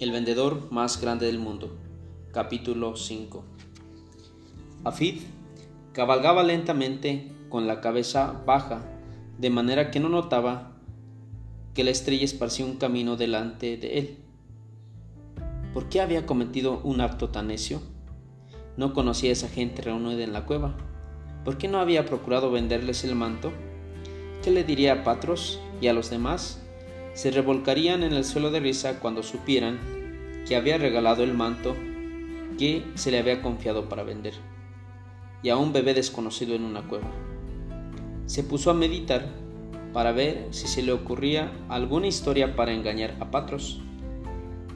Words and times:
El 0.00 0.12
vendedor 0.12 0.70
más 0.70 1.00
grande 1.00 1.26
del 1.26 1.40
mundo. 1.40 1.76
Capítulo 2.32 2.94
5. 2.94 3.42
Afid 4.84 5.22
cabalgaba 5.92 6.44
lentamente 6.44 7.32
con 7.48 7.66
la 7.66 7.80
cabeza 7.80 8.44
baja, 8.46 8.84
de 9.38 9.50
manera 9.50 9.90
que 9.90 9.98
no 9.98 10.08
notaba 10.08 10.76
que 11.74 11.82
la 11.82 11.90
estrella 11.90 12.24
esparcía 12.24 12.64
un 12.64 12.76
camino 12.76 13.16
delante 13.16 13.76
de 13.76 13.98
él. 13.98 14.18
¿Por 15.74 15.88
qué 15.88 16.00
había 16.00 16.26
cometido 16.26 16.80
un 16.84 17.00
acto 17.00 17.30
tan 17.30 17.48
necio? 17.48 17.82
No 18.76 18.94
conocía 18.94 19.30
a 19.30 19.32
esa 19.32 19.48
gente 19.48 19.82
reunida 19.82 20.22
en 20.22 20.32
la 20.32 20.46
cueva. 20.46 20.76
¿Por 21.44 21.58
qué 21.58 21.66
no 21.66 21.80
había 21.80 22.06
procurado 22.06 22.52
venderles 22.52 23.02
el 23.02 23.16
manto? 23.16 23.50
¿Qué 24.44 24.52
le 24.52 24.62
diría 24.62 24.92
a 24.92 25.02
Patros 25.02 25.58
y 25.80 25.88
a 25.88 25.92
los 25.92 26.08
demás? 26.08 26.62
Se 27.18 27.32
revolcarían 27.32 28.04
en 28.04 28.12
el 28.12 28.24
suelo 28.24 28.52
de 28.52 28.60
risa 28.60 29.00
cuando 29.00 29.24
supieran 29.24 29.80
que 30.46 30.54
había 30.54 30.78
regalado 30.78 31.24
el 31.24 31.34
manto 31.34 31.74
que 32.56 32.84
se 32.94 33.10
le 33.10 33.18
había 33.18 33.42
confiado 33.42 33.88
para 33.88 34.04
vender, 34.04 34.34
y 35.42 35.48
a 35.48 35.56
un 35.56 35.72
bebé 35.72 35.94
desconocido 35.94 36.54
en 36.54 36.62
una 36.62 36.86
cueva. 36.86 37.10
Se 38.26 38.44
puso 38.44 38.70
a 38.70 38.74
meditar 38.74 39.26
para 39.92 40.12
ver 40.12 40.46
si 40.52 40.68
se 40.68 40.80
le 40.80 40.92
ocurría 40.92 41.50
alguna 41.68 42.06
historia 42.06 42.54
para 42.54 42.72
engañar 42.72 43.16
a 43.18 43.32
Patros. 43.32 43.80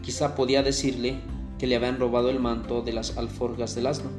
Quizá 0.03 0.35
podía 0.35 0.65
decirle 0.65 1.21
que 1.61 1.69
le 1.69 1.77
habían 1.77 2.01
robado 2.01 2.29
el 2.29 2.41
manto 2.41 2.83
de 2.83 2.93
las 2.93 3.19
alforjas 3.19 3.77
del 3.77 3.87
asno, 3.87 4.11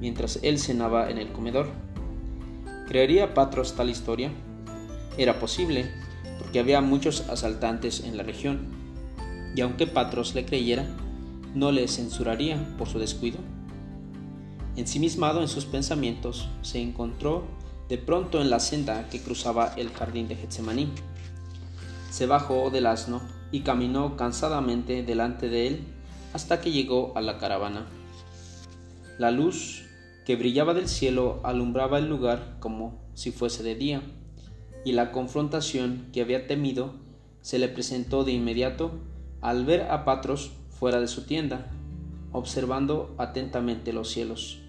mientras 0.00 0.38
él 0.42 0.58
cenaba 0.58 1.10
en 1.10 1.18
el 1.18 1.32
comedor. 1.32 1.68
¿Creería 2.88 3.34
Patros 3.34 3.76
tal 3.76 3.90
historia? 3.90 4.32
Era 5.18 5.38
posible, 5.38 5.90
porque 6.48 6.60
había 6.60 6.80
muchos 6.80 7.28
asaltantes 7.28 8.00
en 8.04 8.16
la 8.16 8.22
región, 8.22 8.60
y 9.54 9.60
aunque 9.60 9.86
Patros 9.86 10.34
le 10.34 10.46
creyera, 10.46 10.86
no 11.54 11.72
le 11.72 11.86
censuraría 11.88 12.74
por 12.78 12.88
su 12.88 12.98
descuido. 12.98 13.36
Ensimismado 14.74 15.42
en 15.42 15.48
sus 15.48 15.66
pensamientos, 15.66 16.48
se 16.62 16.80
encontró 16.80 17.44
de 17.90 17.98
pronto 17.98 18.40
en 18.40 18.48
la 18.48 18.60
senda 18.60 19.10
que 19.10 19.20
cruzaba 19.20 19.74
el 19.76 19.90
jardín 19.90 20.26
de 20.26 20.36
Getsemaní. 20.36 20.88
Se 22.10 22.24
bajó 22.24 22.70
del 22.70 22.86
asno 22.86 23.20
y 23.52 23.60
caminó 23.60 24.16
cansadamente 24.16 25.02
delante 25.02 25.50
de 25.50 25.66
él 25.66 25.80
hasta 26.32 26.62
que 26.62 26.72
llegó 26.72 27.12
a 27.14 27.20
la 27.20 27.36
caravana. 27.36 27.84
La 29.18 29.30
luz 29.32 29.84
que 30.24 30.36
brillaba 30.36 30.72
del 30.72 30.88
cielo 30.88 31.42
alumbraba 31.44 31.98
el 31.98 32.08
lugar 32.08 32.56
como 32.58 33.02
si 33.12 33.32
fuese 33.32 33.62
de 33.62 33.74
día 33.74 34.02
y 34.88 34.92
la 34.92 35.12
confrontación 35.12 36.06
que 36.14 36.22
había 36.22 36.46
temido 36.46 36.94
se 37.42 37.58
le 37.58 37.68
presentó 37.68 38.24
de 38.24 38.32
inmediato 38.32 38.90
al 39.42 39.66
ver 39.66 39.82
a 39.82 40.06
Patros 40.06 40.52
fuera 40.70 40.98
de 40.98 41.08
su 41.08 41.26
tienda, 41.26 41.66
observando 42.32 43.14
atentamente 43.18 43.92
los 43.92 44.08
cielos. 44.08 44.62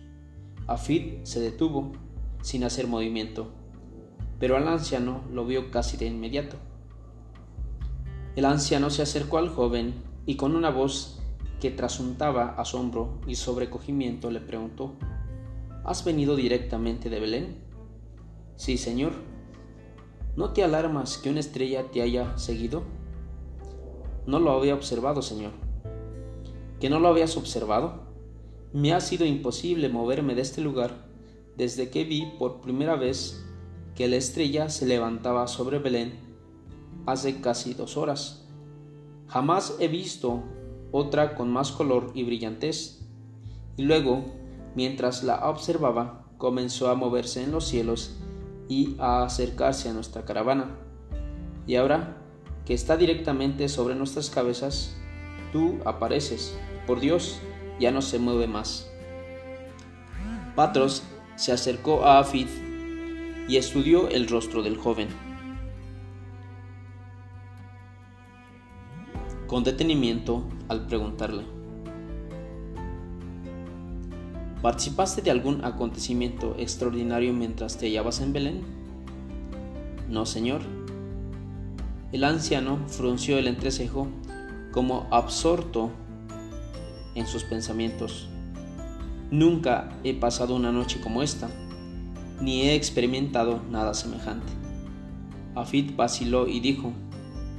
Afid 0.68 1.24
se 1.24 1.40
detuvo, 1.40 1.94
sin 2.42 2.66
hacer 2.66 2.88
movimiento, 2.88 3.48
pero 4.42 4.58
al 4.58 4.68
anciano 4.68 5.24
lo 5.32 5.46
vio 5.46 5.72
casi 5.72 5.96
de 5.96 6.08
inmediato. 6.08 6.58
El 8.36 8.44
anciano 8.44 8.90
se 8.90 9.04
acercó 9.04 9.38
al 9.38 9.48
joven 9.48 9.94
y 10.26 10.36
con 10.36 10.54
una 10.54 10.70
voz 10.70 11.22
que 11.62 11.72
trasuntaba 11.72 12.56
asombro 12.58 13.22
y 13.26 13.36
sobrecogimiento 13.36 14.32
le 14.32 14.42
preguntó, 14.42 14.96
¿Has 15.86 16.04
venido 16.04 16.36
directamente 16.36 17.10
de 17.10 17.22
Belén? 17.22 17.56
Sí, 18.58 18.78
señor, 18.78 19.29
¿No 20.40 20.52
te 20.52 20.64
alarmas 20.64 21.18
que 21.18 21.30
una 21.30 21.42
estrella 21.42 21.92
te 21.92 22.02
haya 22.02 22.38
seguido? 22.38 22.84
No 24.26 24.40
lo 24.40 24.52
había 24.52 24.74
observado, 24.74 25.22
Señor. 25.22 25.52
¿Que 26.80 26.90
no 26.90 27.02
lo 27.02 27.10
habías 27.10 27.36
observado? 27.36 28.04
Me 28.72 28.94
ha 28.94 29.02
sido 29.02 29.26
imposible 29.26 29.90
moverme 29.90 30.36
de 30.36 30.42
este 30.42 30.62
lugar 30.62 31.10
desde 31.58 31.90
que 31.90 32.06
vi 32.06 32.32
por 32.40 32.62
primera 32.62 32.96
vez 32.96 33.46
que 33.96 34.08
la 34.08 34.16
estrella 34.16 34.70
se 34.70 34.86
levantaba 34.86 35.46
sobre 35.50 35.78
Belén 35.78 36.14
hace 37.06 37.42
casi 37.42 37.74
dos 37.74 37.98
horas. 37.98 38.48
Jamás 39.28 39.76
he 39.82 39.90
visto 39.90 40.44
otra 40.94 41.36
con 41.36 41.52
más 41.52 41.74
color 41.74 42.12
y 42.14 42.24
brillantez. 42.24 43.02
Y 43.76 43.84
luego, 43.84 44.24
mientras 44.74 45.22
la 45.22 45.50
observaba, 45.50 46.32
comenzó 46.38 46.88
a 46.88 46.96
moverse 46.96 47.44
en 47.44 47.52
los 47.52 47.66
cielos 47.66 48.16
y 48.70 48.96
a 49.00 49.24
acercarse 49.24 49.90
a 49.90 49.94
nuestra 49.94 50.24
caravana. 50.24 50.78
Y 51.68 51.76
ahora 51.76 52.16
que 52.66 52.74
está 52.74 52.96
directamente 52.96 53.68
sobre 53.68 53.96
nuestras 53.96 54.30
cabezas, 54.30 54.96
tú 55.52 55.80
apareces. 55.86 56.58
Por 56.88 57.00
Dios, 57.02 57.42
ya 57.80 57.92
no 57.92 58.02
se 58.02 58.20
mueve 58.20 58.48
más. 58.48 58.90
Patros 60.56 61.04
se 61.36 61.52
acercó 61.52 62.06
a 62.06 62.20
Afid 62.20 62.48
y 63.48 63.58
estudió 63.58 64.08
el 64.10 64.28
rostro 64.28 64.62
del 64.62 64.78
joven. 64.78 65.10
Con 69.48 69.64
detenimiento 69.64 70.44
al 70.68 70.86
preguntarle, 70.86 71.44
¿Participaste 74.62 75.22
de 75.22 75.32
algún 75.32 75.64
acontecimiento 75.64 76.56
extraordinario 76.58 77.34
mientras 77.34 77.78
te 77.78 77.86
hallabas 77.88 78.20
en 78.20 78.34
Belén? 78.34 78.62
No, 80.10 80.26
señor. 80.26 80.62
El 82.12 82.26
anciano 82.26 82.80
frunció 82.88 83.38
el 83.38 83.48
entrecejo 83.48 84.08
como 84.74 85.08
absorto 85.12 85.92
en 87.16 87.26
sus 87.26 87.44
pensamientos. 87.44 88.28
Nunca 89.32 89.90
he 90.04 90.14
pasado 90.14 90.56
una 90.56 90.72
noche 90.72 91.00
como 91.00 91.24
esta, 91.24 91.50
ni 92.42 92.64
he 92.64 92.76
experimentado 92.76 93.62
nada 93.70 93.94
semejante. 93.94 94.52
Afid 95.56 95.96
vaciló 95.96 96.48
y 96.48 96.60
dijo, 96.60 96.92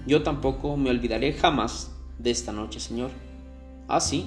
yo 0.06 0.22
tampoco 0.22 0.77
me 0.77 0.91
olvidaré 0.91 1.33
jamás 1.33 1.93
de 2.19 2.31
esta 2.31 2.53
noche, 2.53 2.78
señor. 2.78 3.10
Ah, 3.89 4.00
sí, 4.00 4.27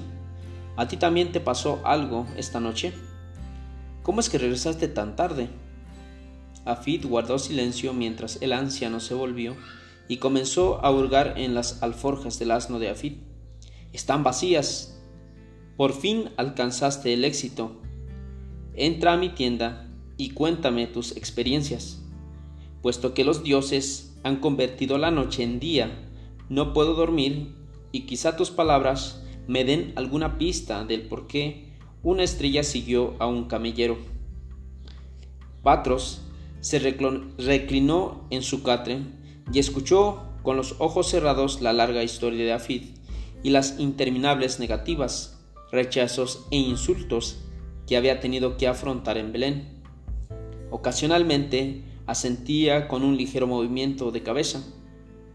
¿A 0.76 0.88
ti 0.88 0.98
también 0.98 1.32
te 1.32 1.40
pasó 1.40 1.82
algo 1.86 2.26
esta 2.36 2.60
noche? 2.60 2.94
¿Cómo 4.02 4.20
es 4.20 4.30
que 4.30 4.40
regresaste 4.40 4.88
tan 4.88 5.16
tarde? 5.16 5.50
Afid 6.66 7.06
guardó 7.06 7.38
silencio 7.40 7.94
mientras 7.94 8.42
el 8.42 8.54
anciano 8.54 9.00
se 9.00 9.14
volvió 9.14 9.56
y 10.08 10.18
comenzó 10.18 10.84
a 10.84 10.92
hurgar 10.92 11.36
en 11.38 11.54
las 11.54 11.84
alforjas 11.84 12.40
del 12.40 12.52
asno 12.52 12.80
de 12.80 12.90
Afid. 12.90 13.14
Están 13.92 14.24
vacías. 14.24 15.00
Por 15.78 15.94
fin 15.94 16.30
alcanzaste 16.38 17.14
el 17.14 17.24
éxito. 17.24 17.82
Entra 18.74 19.14
a 19.14 19.18
mi 19.18 19.30
tienda 19.30 19.90
y 20.18 20.32
cuéntame 20.32 20.88
tus 20.88 21.16
experiencias. 21.16 22.02
Puesto 22.82 23.14
que 23.14 23.24
los 23.24 23.44
dioses 23.44 24.18
han 24.24 24.38
convertido 24.38 24.98
la 24.98 25.12
noche 25.12 25.44
en 25.44 25.60
día, 25.60 26.10
no 26.50 26.74
puedo 26.74 26.94
dormir 26.96 27.56
y 27.92 28.02
quizá 28.02 28.36
tus 28.36 28.52
palabras 28.52 29.23
me 29.48 29.64
den 29.64 29.94
alguna 29.96 30.38
pista 30.38 30.86
del 30.86 31.04
por 31.04 31.28
qué 31.28 31.74
una 32.02 32.24
estrella 32.24 32.64
siguió 32.64 33.16
a 33.20 33.28
un 33.28 33.46
camellero. 33.46 33.98
Patros 35.62 36.22
se 36.62 36.80
reclinó 36.80 38.28
en 38.30 38.42
su 38.42 38.64
catre 38.64 39.00
y 39.52 39.60
escuchó 39.60 40.24
con 40.44 40.58
los 40.58 40.76
ojos 40.80 41.08
cerrados 41.10 41.62
la 41.62 41.74
larga 41.74 42.04
historia 42.04 42.46
de 42.46 42.54
Afid 42.54 42.84
y 43.44 43.50
las 43.50 43.80
interminables 43.80 44.60
negativas, 44.60 45.40
rechazos 45.72 46.46
e 46.52 46.58
insultos 46.58 47.40
que 47.88 47.98
había 47.98 48.20
tenido 48.20 48.58
que 48.58 48.68
afrontar 48.68 49.18
en 49.18 49.32
Belén. 49.32 49.82
Ocasionalmente 50.72 51.84
asentía 52.06 52.88
con 52.88 53.04
un 53.04 53.18
ligero 53.18 53.48
movimiento 53.48 54.12
de 54.12 54.24
cabeza, 54.24 54.64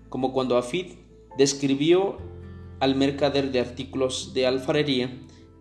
como 0.08 0.32
cuando 0.32 0.56
Afid 0.56 0.94
describió 1.36 2.18
al 2.80 2.94
mercader 2.94 3.50
de 3.50 3.60
artículos 3.60 4.32
de 4.34 4.46
alfarería 4.46 5.10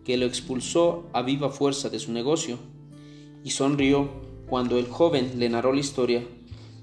que 0.04 0.16
lo 0.16 0.26
expulsó 0.26 1.08
a 1.12 1.22
viva 1.22 1.50
fuerza 1.50 1.90
de 1.90 1.98
su 1.98 2.12
negocio, 2.12 2.58
y 3.44 3.50
sonrió 3.50 4.10
cuando 4.48 4.78
el 4.78 4.88
joven 4.88 5.38
le 5.38 5.48
narró 5.48 5.72
la 5.72 5.80
historia 5.80 6.22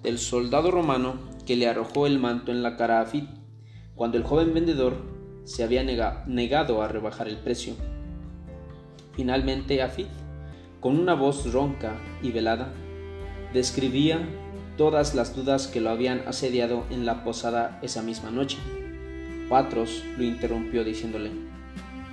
del 0.04 0.20
soldado 0.20 0.70
romano 0.70 1.16
que 1.46 1.56
le 1.56 1.68
arrojó 1.68 2.06
el 2.06 2.20
manto 2.20 2.52
en 2.52 2.62
la 2.62 2.78
cara 2.78 3.00
a 3.00 3.02
Afid, 3.02 3.24
cuando 3.96 4.18
el 4.18 4.24
joven 4.24 4.54
vendedor 4.54 4.96
se 5.44 5.64
había 5.64 5.84
negado 5.84 6.82
a 6.82 6.88
rebajar 6.88 7.28
el 7.28 7.38
precio. 7.38 7.74
Finalmente 9.14 9.82
Afid, 9.82 10.08
con 10.80 11.00
una 11.00 11.14
voz 11.14 11.52
ronca 11.52 12.00
y 12.22 12.32
velada, 12.32 12.74
describía 13.54 14.28
todas 14.78 15.16
las 15.16 15.36
dudas 15.36 15.68
que 15.68 15.82
lo 15.82 15.90
habían 15.90 16.24
asediado 16.28 16.84
en 16.90 17.06
la 17.06 17.24
posada 17.24 17.80
esa 17.82 18.02
misma 18.02 18.30
noche. 18.30 18.58
Patros 19.50 20.04
lo 20.18 20.24
interrumpió 20.24 20.84
diciéndole, 20.84 21.32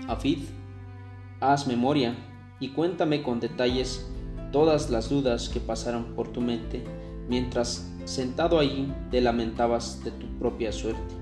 Afid, 0.08 0.40
haz 1.40 1.67
memoria 1.67 2.14
y 2.61 2.69
cuéntame 2.69 3.23
con 3.23 3.40
detalles 3.40 4.08
todas 4.52 4.90
las 4.90 5.08
dudas 5.08 5.49
que 5.49 5.61
pasaron 5.61 6.14
por 6.14 6.29
tu 6.29 6.40
mente 6.40 6.84
mientras 7.29 7.90
sentado 8.05 8.58
allí 8.58 8.93
te 9.11 9.20
lamentabas 9.20 10.05
de 10.05 10.11
tu 10.11 10.26
propia 10.38 10.73
suerte. 10.73 11.14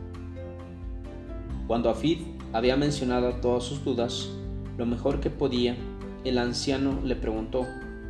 Cuando 1.66 1.90
Afid 1.90 2.18
había 2.52 2.76
mencionado 2.76 3.34
todas 3.36 3.62
sus 3.62 3.84
dudas, 3.84 4.30
lo 4.76 4.86
mejor 4.86 5.20
que 5.20 5.30
podía, 5.30 5.76
el 6.24 6.38
anciano 6.38 7.00
le 7.04 7.14
preguntó, 7.14 7.66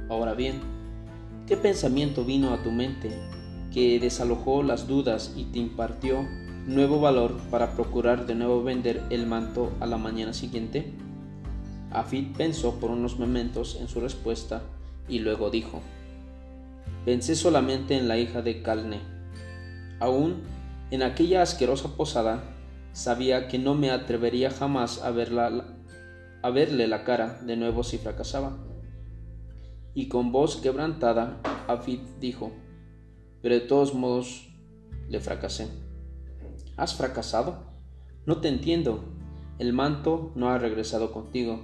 ahora 0.09 0.35
bien, 0.35 0.61
¿qué 1.47 1.57
pensamiento 1.57 2.25
vino 2.25 2.55
a 2.55 2.63
tu 2.63 2.71
mente 2.71 3.11
que 3.73 4.01
desalojó 4.01 4.63
las 4.63 4.89
dudas 4.89 5.35
y 5.37 5.45
te 5.45 5.59
impartió 5.59 6.27
nuevo 6.67 7.01
valor 7.01 7.37
para 7.51 7.73
procurar 7.73 8.27
de 8.27 8.35
nuevo 8.35 8.63
vender 8.63 9.03
el 9.11 9.27
manto 9.27 9.73
a 9.81 9.87
la 9.87 9.97
mañana 9.97 10.33
siguiente? 10.33 10.93
Afid 11.91 12.37
pensó 12.37 12.79
por 12.79 12.91
unos 12.91 13.19
momentos 13.19 13.77
en 13.81 13.89
su 13.89 14.01
respuesta 14.01 14.63
y 15.09 15.21
luego 15.21 15.51
dijo, 15.51 15.81
Pensé 17.05 17.35
solamente 17.35 17.97
en 17.97 18.09
la 18.09 18.19
hija 18.19 18.43
de 18.43 18.63
Calne. 18.63 19.01
Aún 19.99 20.43
en 20.91 21.03
aquella 21.03 21.43
asquerosa 21.43 21.97
posada 21.97 22.45
sabía 22.93 23.49
que 23.49 23.59
no 23.59 23.75
me 23.75 23.91
atrevería 23.91 24.51
jamás 24.51 25.03
a, 25.03 25.11
verla, 25.11 25.79
a 26.43 26.51
verle 26.51 26.87
la 26.89 27.05
cara 27.05 27.41
de 27.43 27.57
nuevo 27.57 27.83
si 27.83 27.99
fracasaba. 27.99 28.59
Y 29.95 30.09
con 30.09 30.31
voz 30.31 30.57
quebrantada, 30.57 31.41
Afid 31.67 32.01
dijo, 32.21 32.53
pero 33.43 33.55
de 33.55 33.61
todos 33.63 33.95
modos 33.95 34.49
le 35.09 35.21
fracasé. 35.21 35.90
¿Has 36.81 36.95
fracasado? 36.95 37.59
No 38.25 38.39
te 38.39 38.49
entiendo. 38.49 39.05
El 39.59 39.75
manto 39.75 40.33
no 40.35 40.49
ha 40.49 40.57
regresado 40.57 41.13
contigo. 41.13 41.61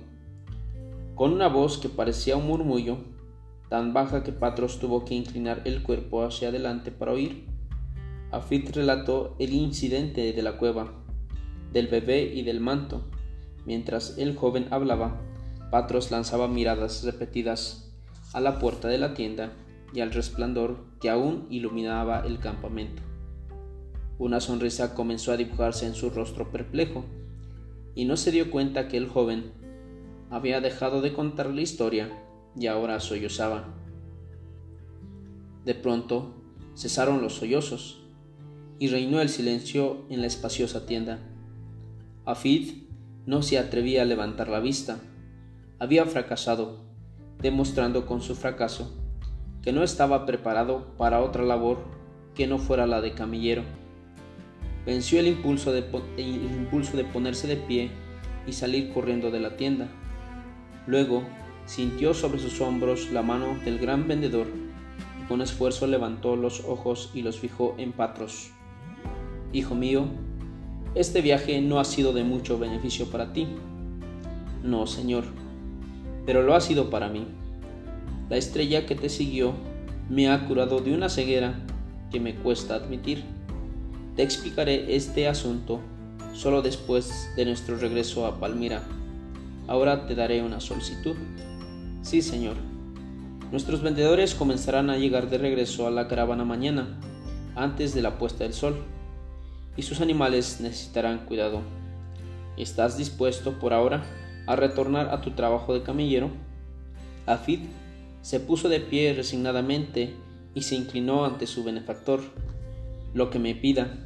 Con 1.14 1.32
una 1.32 1.48
voz 1.48 1.78
que 1.78 1.88
parecía 1.88 2.36
un 2.36 2.46
murmullo, 2.46 2.98
tan 3.70 3.94
baja 3.94 4.22
que 4.22 4.32
Patros 4.32 4.78
tuvo 4.78 5.06
que 5.06 5.14
inclinar 5.14 5.62
el 5.64 5.82
cuerpo 5.82 6.22
hacia 6.22 6.48
adelante 6.48 6.90
para 6.90 7.12
oír, 7.12 7.46
Afid 8.30 8.68
relató 8.74 9.36
el 9.38 9.54
incidente 9.54 10.34
de 10.34 10.42
la 10.42 10.58
cueva, 10.58 10.92
del 11.72 11.86
bebé 11.86 12.34
y 12.34 12.42
del 12.42 12.60
manto. 12.60 13.00
Mientras 13.64 14.18
el 14.18 14.36
joven 14.36 14.66
hablaba, 14.70 15.18
Patros 15.70 16.10
lanzaba 16.10 16.46
miradas 16.46 17.04
repetidas 17.04 17.90
a 18.34 18.40
la 18.42 18.58
puerta 18.58 18.88
de 18.88 18.98
la 18.98 19.14
tienda 19.14 19.54
y 19.94 20.02
al 20.02 20.12
resplandor 20.12 20.76
que 21.00 21.08
aún 21.08 21.46
iluminaba 21.48 22.20
el 22.20 22.38
campamento. 22.38 23.02
Una 24.18 24.40
sonrisa 24.40 24.94
comenzó 24.94 25.32
a 25.32 25.36
dibujarse 25.36 25.86
en 25.86 25.94
su 25.94 26.10
rostro 26.10 26.50
perplejo, 26.50 27.04
y 27.94 28.04
no 28.04 28.16
se 28.16 28.30
dio 28.30 28.50
cuenta 28.50 28.88
que 28.88 28.96
el 28.96 29.08
joven 29.08 29.52
había 30.30 30.60
dejado 30.60 31.00
de 31.00 31.12
contar 31.12 31.50
la 31.50 31.62
historia 31.62 32.10
y 32.56 32.66
ahora 32.66 33.00
sollozaba. 33.00 33.74
De 35.64 35.74
pronto 35.74 36.34
cesaron 36.76 37.20
los 37.22 37.34
sollozos 37.34 38.02
y 38.78 38.88
reinó 38.88 39.20
el 39.20 39.28
silencio 39.28 40.04
en 40.10 40.20
la 40.20 40.26
espaciosa 40.26 40.86
tienda. 40.86 41.18
Afid 42.24 42.84
no 43.24 43.42
se 43.42 43.58
atrevía 43.58 44.02
a 44.02 44.04
levantar 44.04 44.48
la 44.48 44.60
vista. 44.60 45.00
Había 45.78 46.04
fracasado, 46.06 46.84
demostrando 47.40 48.06
con 48.06 48.20
su 48.20 48.34
fracaso 48.34 48.92
que 49.62 49.72
no 49.72 49.82
estaba 49.82 50.26
preparado 50.26 50.94
para 50.96 51.22
otra 51.22 51.42
labor 51.42 51.78
que 52.34 52.46
no 52.46 52.58
fuera 52.58 52.86
la 52.86 53.00
de 53.00 53.14
camillero. 53.14 53.62
Venció 54.86 55.18
el 55.18 55.26
impulso 55.26 55.72
de, 55.72 55.84
el 56.16 56.44
impulso 56.44 56.96
de 56.96 57.04
ponerse 57.04 57.48
de 57.48 57.56
pie 57.56 57.90
y 58.46 58.52
salir 58.52 58.92
corriendo 58.92 59.32
de 59.32 59.40
la 59.40 59.56
tienda. 59.56 59.88
Luego 60.86 61.24
sintió 61.66 62.14
sobre 62.14 62.38
sus 62.38 62.60
hombros 62.60 63.10
la 63.10 63.22
mano 63.22 63.58
del 63.64 63.80
gran 63.80 64.06
vendedor 64.06 64.46
y 65.20 65.26
con 65.26 65.42
esfuerzo 65.42 65.88
levantó 65.88 66.36
los 66.36 66.64
ojos 66.64 67.10
y 67.12 67.22
los 67.22 67.40
fijó 67.40 67.74
en 67.78 67.90
Patros. 67.90 68.52
Hijo 69.52 69.74
mío, 69.74 70.06
este 70.94 71.20
viaje 71.20 71.60
no 71.60 71.80
ha 71.80 71.84
sido 71.84 72.12
de 72.12 72.22
mucho 72.22 72.56
beneficio 72.56 73.10
para 73.10 73.32
ti. 73.32 73.48
No, 74.62 74.86
Señor, 74.86 75.24
pero 76.24 76.42
lo 76.42 76.54
ha 76.54 76.60
sido 76.60 76.90
para 76.90 77.08
mí. 77.08 77.26
La 78.30 78.36
estrella 78.36 78.86
que 78.86 78.94
te 78.94 79.08
siguió 79.08 79.52
me 80.08 80.28
ha 80.28 80.46
curado 80.46 80.80
de 80.80 80.94
una 80.94 81.08
ceguera 81.08 81.60
que 82.12 82.20
me 82.20 82.36
cuesta 82.36 82.76
admitir. 82.76 83.35
Te 84.16 84.22
explicaré 84.22 84.96
este 84.96 85.28
asunto 85.28 85.80
solo 86.32 86.62
después 86.62 87.30
de 87.36 87.44
nuestro 87.44 87.76
regreso 87.76 88.24
a 88.24 88.40
Palmira. 88.40 88.82
Ahora 89.68 90.06
te 90.06 90.14
daré 90.14 90.42
una 90.42 90.58
solicitud. 90.58 91.16
Sí, 92.00 92.22
Señor. 92.22 92.56
Nuestros 93.52 93.82
vendedores 93.82 94.34
comenzarán 94.34 94.88
a 94.88 94.96
llegar 94.96 95.28
de 95.28 95.36
regreso 95.36 95.86
a 95.86 95.90
la 95.90 96.08
caravana 96.08 96.46
mañana, 96.46 96.98
antes 97.54 97.94
de 97.94 98.00
la 98.00 98.18
puesta 98.18 98.44
del 98.44 98.54
sol, 98.54 98.82
y 99.76 99.82
sus 99.82 100.00
animales 100.00 100.62
necesitarán 100.62 101.26
cuidado. 101.26 101.60
¿Estás 102.56 102.96
dispuesto 102.96 103.58
por 103.58 103.74
ahora 103.74 104.02
a 104.46 104.56
retornar 104.56 105.10
a 105.10 105.20
tu 105.20 105.32
trabajo 105.32 105.74
de 105.74 105.82
camillero? 105.82 106.30
Afid 107.26 107.60
se 108.22 108.40
puso 108.40 108.70
de 108.70 108.80
pie 108.80 109.12
resignadamente 109.12 110.14
y 110.54 110.62
se 110.62 110.74
inclinó 110.74 111.26
ante 111.26 111.46
su 111.46 111.64
benefactor. 111.64 112.20
Lo 113.14 113.30
que 113.30 113.38
me 113.38 113.54
pida, 113.54 114.05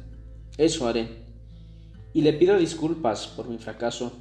eso 0.57 0.87
haré. 0.87 1.25
Y 2.13 2.21
le 2.21 2.33
pido 2.33 2.57
disculpas 2.57 3.27
por 3.27 3.47
mi 3.47 3.57
fracaso. 3.57 4.11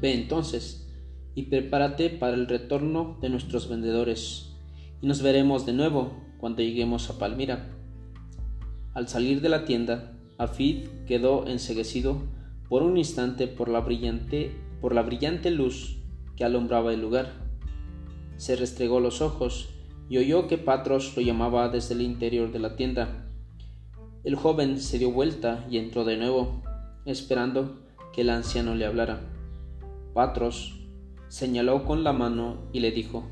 Ve 0.00 0.14
entonces 0.14 0.88
y 1.34 1.44
prepárate 1.44 2.10
para 2.10 2.34
el 2.34 2.46
retorno 2.46 3.18
de 3.20 3.28
nuestros 3.28 3.68
vendedores, 3.68 4.54
y 5.02 5.06
nos 5.06 5.20
veremos 5.22 5.66
de 5.66 5.74
nuevo 5.74 6.14
cuando 6.38 6.62
lleguemos 6.62 7.10
a 7.10 7.18
Palmira. 7.18 7.76
Al 8.94 9.08
salir 9.08 9.42
de 9.42 9.50
la 9.50 9.66
tienda, 9.66 10.16
Afid 10.38 10.86
quedó 11.06 11.46
enseguecido 11.46 12.22
por 12.68 12.82
un 12.82 12.96
instante 12.96 13.46
por 13.48 13.68
la 13.68 13.80
brillante, 13.80 14.56
por 14.80 14.94
la 14.94 15.02
brillante 15.02 15.50
luz 15.50 15.98
que 16.36 16.44
alumbraba 16.44 16.94
el 16.94 17.02
lugar 17.02 17.46
se 18.36 18.56
restregó 18.56 19.00
los 19.00 19.22
ojos 19.22 19.70
y 20.08 20.18
oyó 20.18 20.46
que 20.46 20.58
Patros 20.58 21.16
lo 21.16 21.22
llamaba 21.22 21.68
desde 21.68 21.94
el 21.94 22.02
interior 22.02 22.52
de 22.52 22.58
la 22.58 22.76
tienda. 22.76 23.25
El 24.26 24.34
joven 24.34 24.80
se 24.80 24.98
dio 24.98 25.12
vuelta 25.12 25.64
y 25.70 25.78
entró 25.78 26.04
de 26.04 26.16
nuevo, 26.16 26.60
esperando 27.04 27.76
que 28.12 28.22
el 28.22 28.30
anciano 28.30 28.74
le 28.74 28.84
hablara. 28.84 29.20
Patros 30.14 30.80
señaló 31.28 31.84
con 31.84 32.02
la 32.02 32.12
mano 32.12 32.56
y 32.72 32.80
le 32.80 32.90
dijo, 32.90 33.22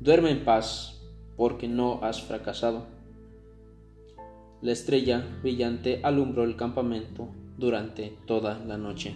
Duerme 0.00 0.32
en 0.32 0.44
paz, 0.44 1.00
porque 1.36 1.68
no 1.68 2.00
has 2.02 2.20
fracasado. 2.20 2.84
La 4.60 4.72
estrella 4.72 5.24
brillante 5.40 6.00
alumbró 6.02 6.42
el 6.42 6.56
campamento 6.56 7.28
durante 7.56 8.18
toda 8.26 8.58
la 8.58 8.78
noche. 8.78 9.14